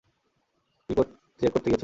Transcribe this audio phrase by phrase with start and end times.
[0.89, 0.93] কী
[1.41, 1.79] check করতে গিয়েছিলে?